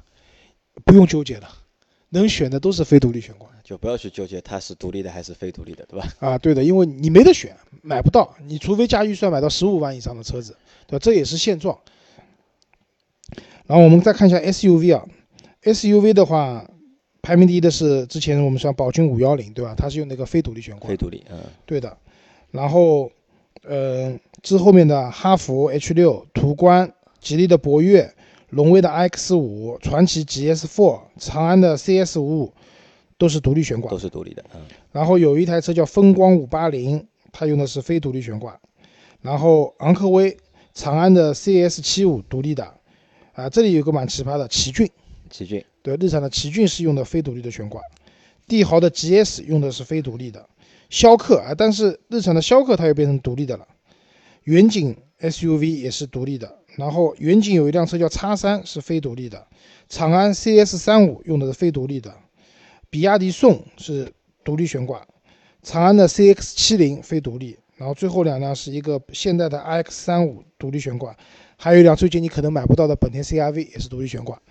[0.86, 1.47] 不用纠结了，
[2.12, 3.50] 能选的都是非独立悬挂。
[3.63, 6.08] 就不要去纠结它是独立的还是非独立的，对吧？
[6.19, 10.56] 啊，对的，因为你没得选，买不到，你除非加预算买到十五万以上的车子，
[10.88, 11.00] 对吧？
[11.02, 11.78] 这也是现状。
[13.65, 15.06] 然后我们再看一下 SUV 啊
[15.63, 16.69] ，SUV 的话，
[17.21, 19.74] 排名第一的是之前我们说宝骏五幺零，对吧？
[19.78, 20.89] 它是用那个非独立悬挂。
[20.89, 21.97] 非独立，嗯，对的。
[22.50, 23.10] 然后，
[23.63, 28.13] 呃，之后面的哈弗 H 六、途观、吉利的博越、
[28.51, 32.53] 荣威的 iX 五、传祺 GS Four、长安的 CS 五五。
[33.17, 34.61] 都是独立悬挂，都是独立的，嗯。
[34.91, 38.59] 然后有一台车叫风光五八零，它用的是非独立悬挂。
[39.21, 40.35] 然后昂科威、
[40.73, 42.73] 长安的 CS 七五独立的，
[43.33, 44.89] 啊，这里有个蛮奇葩的奇骏，
[45.29, 47.79] 奇骏，对，日产的奇骏是用的非独立的悬挂。
[48.47, 50.49] 帝豪的 GS 用的是非独立的，
[50.89, 53.67] 逍客啊，但是日产的逍客它又变成独立的了。
[54.45, 59.45] 远景 SUV 也是独立的，然后远景有一辆车叫叉三是非独立的，
[59.89, 62.13] 长安 CS 三五用的是非独立的。
[62.89, 64.12] 比亚迪宋是
[64.43, 65.05] 独立悬挂，
[65.62, 71.15] 长安的 CX 七零非独立，然后最后两辆是一个现代的 iX 三五独立悬挂，
[71.57, 74.41] 还有一辆最近你可能买不到的本田 CRV 也是独立悬挂。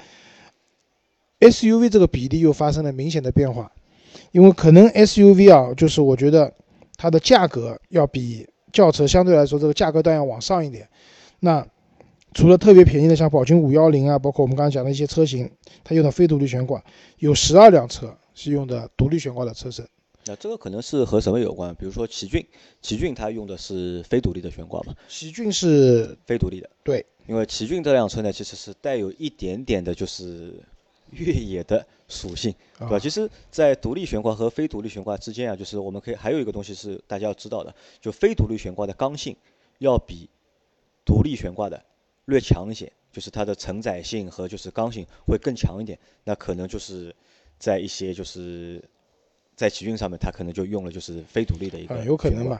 [1.41, 3.73] SUV 这个比例又发生了明显的变化，
[4.33, 6.53] 因为可能 SUV 啊，就是我觉得
[6.97, 10.89] 它的价格要比轿车相对来说这个价格段要往上一点，
[11.41, 11.67] 那。
[12.33, 15.51] 除了特别便宜的，像宝骏五幺零啊，包括我们刚刚讲的一些车型，
[15.83, 16.83] 它用的非独立悬挂，
[17.19, 19.87] 有十二辆车是用的独立悬挂的车身。
[20.27, 21.75] 那这个可能是和什么有关？
[21.75, 22.47] 比如说奇骏，
[22.83, 24.95] 奇骏它用的是非独立的悬挂嘛？
[25.09, 26.71] 奇骏是非独立的。
[26.85, 30.55] 对，因为奇骏这辆车呢，其实是带有一点点的就是
[31.11, 32.99] 越野的属性，对吧？
[32.99, 39.35] 其实，在独立悬挂和非独立悬挂之间啊，就是我们可以还有一个东西是大家要知道的，就非独立悬挂的刚性
[39.79, 40.29] 要比
[41.05, 41.83] 独立悬挂的。
[42.31, 45.99] 略强一些，就是它的承载性和就是刚性会更强一点。
[46.25, 47.15] 那可能就是
[47.59, 48.83] 在一些就是
[49.55, 52.03] 在奇骏上面，它可能就用了就是非独立的一个。
[52.05, 52.59] 有可能吧。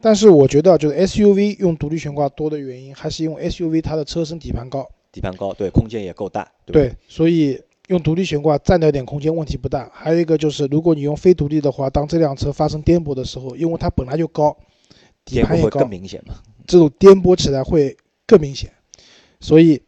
[0.00, 6.52] 但是我觉得就是 SUV 用独立悬挂多的原因，还是因为 SUV 它的车身底盘高，底盘高，对，空间也够大。
[6.66, 7.58] 对，所以
[7.88, 9.90] 用独立悬挂占掉点空间问题不大。
[9.94, 14.54] 还有一个就是，如果你用非独立的话，当这辆车发生颠簸的时候，因为它本来就高，
[15.24, 16.34] 底盘也高，更明显嘛。
[16.66, 18.70] 这种颠簸起来会更明显。
[19.42, 19.82] 所以，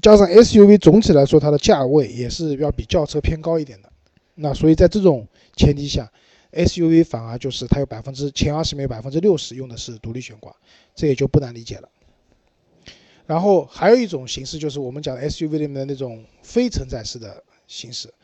[0.00, 3.92] 加上 SUV 总体来说它的价位也是要比轿车偏高一点的，
[4.36, 6.12] 那所以在这种前提下
[6.52, 10.54] ，SUV 反而就是它有百分之前二十枚百分之六十用的是独立悬挂，
[10.94, 11.88] 这也就不难理解了。
[13.26, 18.14] 然后还有一种形式就是我们讲 SUV 里面的那种非承载式的形式，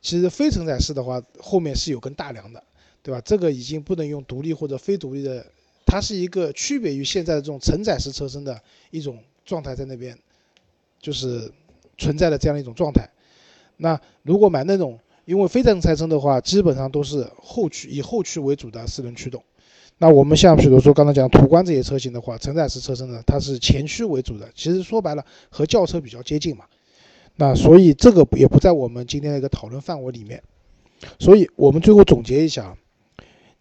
[0.00, 2.62] 其实非承载式的话后面是有根大梁的，
[3.02, 3.20] 对吧？
[3.20, 5.44] 这个已经不能用独立或者非独立的，
[5.84, 9.18] 它是一个区别于现在的这种承载式车身的一种。
[9.44, 10.16] 状态在那边，
[11.00, 11.52] 就是
[11.98, 13.08] 存在的这样一种状态。
[13.76, 19.42] 那如果买那种，因为非承载车的话，基本上都是后驱，以后驱为主的四轮驱动。
[19.98, 24.48] 那我们像比如说刚才讲途观这些车型的话，承载式车身呢，它是前驱为主的。
[24.54, 26.64] 其实说白了，和轿车比较接近嘛。
[27.36, 30.42] 那所以这个也不在我们今天的一个讨论范围里面。
[31.18, 32.76] 所以我们最后总结一下，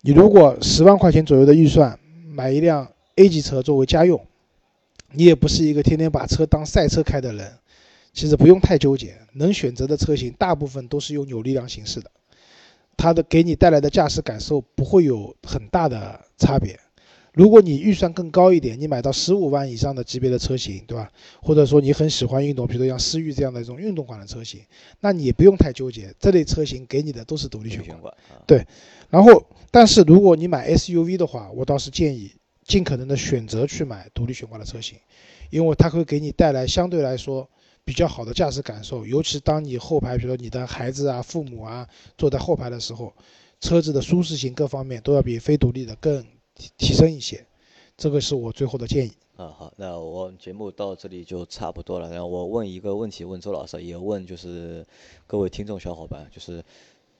[0.01, 4.25] 你如果十万块钱左右的预算买一辆 A 级车作为家用。
[5.13, 7.53] 你也不是一个天天把车当赛车开的人，
[8.13, 12.11] 其实不用太纠结，能选择的车型大部分都是用扭力梁形式的，
[12.97, 16.79] 它的给你带来的驾驶感受不会有很大的差别。
[17.33, 21.09] 如果你预算更高一点，你买到十五万以上的级别的车型，对吧？
[21.41, 24.61] 或者说你很喜欢运动，比如说像思域这样的一种运动款的车型，
[24.99, 28.13] 那你也不用太纠结，这类车型给你的都是独立悬挂。
[28.45, 28.63] 对，
[29.09, 32.31] 然后但是如果你买 SUV 的话，我倒是建议。
[32.65, 34.97] 尽可能的选择去买独立悬挂的车型，
[35.49, 37.47] 因为它会给你带来相对来说
[37.83, 41.87] 比较好的驾驶感受，尤其当你后排，比如你的孩子啊、父母啊
[42.17, 43.13] 坐在后排的时候，
[43.59, 46.25] 车子的舒适性各方面都要比非独立的更
[46.77, 47.45] 提升一些。
[47.97, 49.11] 这个是我最后的建议。
[49.35, 52.09] 啊，好，那我节目到这里就差不多了。
[52.09, 54.85] 然后我问一个问题，问周老师，也问就是
[55.27, 56.63] 各位听众小伙伴，就是。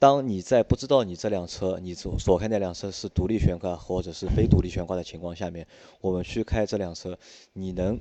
[0.03, 5.65] 当你在不知道你这辆车，你所所开那辆车是独立悬挂或者是非独立悬挂的情况下面，
[6.01, 7.17] 我们去开这辆车，
[7.53, 7.97] 你能，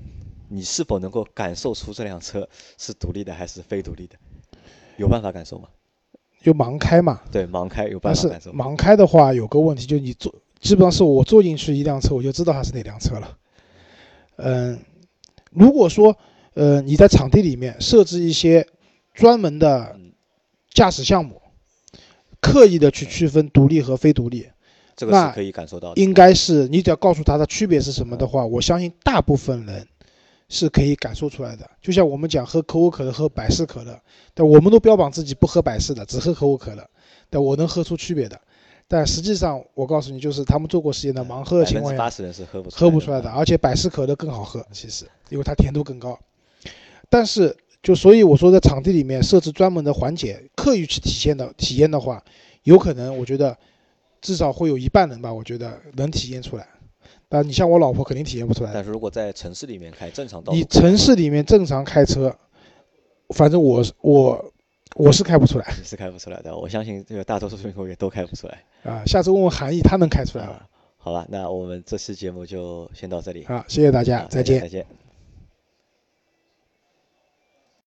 [0.48, 4.16] 你是否能够感受出这辆车是独立的还是非独立的？
[4.96, 5.68] 有办法感受吗？
[6.42, 7.20] 就盲开嘛。
[7.30, 8.50] 对，盲开有办法感受。
[8.50, 13.38] 盲开的话有个问题，就你坐，基本上是我坐进去一辆车，我就知道它是哪辆车了。
[14.38, 14.76] 嗯，
[15.52, 16.16] 如果说
[16.54, 18.66] 呃你在场地里面设置一些
[19.14, 19.96] 专门的
[20.68, 21.40] 驾驶项目。
[22.52, 24.46] 刻意的去区分独立和非独立，
[24.94, 26.00] 这个是可以感受到的。
[26.02, 29.86] 应该是你只要告诉他的区别是什么的话，我相信大部分人
[30.48, 31.68] 是可以感受出来的。
[31.80, 33.98] 就像我们讲喝可口可乐、喝百事可乐，
[34.34, 36.86] 但我们都标榜自己不喝百事的，只喝可口可乐，
[37.30, 38.38] 但我能喝出区别的。
[38.86, 46.18] 但实际上，我告诉你，就是他们做过实验的盲喝的情况下，八十人是喝不喝不出来的，啊而且百事可乐更好喝，其实因为它甜度更高。
[47.08, 52.22] 但是就所以我说，在场地里面设置专门的环节，刻意去体现的体验的话，
[52.62, 53.58] 有可能我觉得
[54.20, 56.68] 至少会有一半人吧，我觉得能体验出来。
[57.28, 58.70] 但你像我老婆肯定体验不出来。
[58.72, 62.32] 但是如果在城市里面开正常道路，你城市里面正常开车，
[63.30, 64.52] 反正我是我
[64.94, 66.56] 我是开不出来你是开不出来的。
[66.56, 68.62] 我相信这个大多数运动员都开不出来。
[68.84, 69.02] 啊。
[69.06, 70.52] 下次问问韩毅，他能开出来吗？
[70.52, 70.68] 啊，
[70.98, 73.44] 好吧，那我们这期节目就先到这里。
[73.46, 74.60] 好，谢谢大家啊，再见。
[74.60, 74.86] 再见。